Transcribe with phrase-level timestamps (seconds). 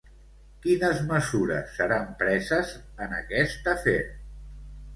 [0.61, 2.73] Quines mesures seran preses
[3.07, 3.99] en aquest afer?